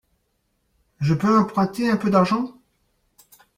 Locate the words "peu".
1.95-2.09